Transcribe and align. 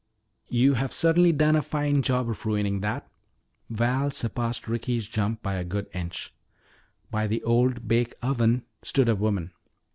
"You 0.49 0.75
certainly 0.89 1.29
have 1.29 1.37
done 1.37 1.55
a 1.55 1.61
fine 1.61 2.01
job 2.01 2.27
of 2.27 2.43
ruining 2.47 2.79
that!" 2.79 3.07
Val 3.69 4.09
surpassed 4.09 4.67
Ricky's 4.67 5.07
jump 5.07 5.43
by 5.43 5.53
a 5.53 5.63
good 5.63 5.91
inch. 5.93 6.33
By 7.11 7.27
the 7.27 7.43
old 7.43 7.87
bake 7.87 8.15
oven 8.23 8.63
stood 8.81 9.09
a 9.09 9.15
woman. 9.15 9.51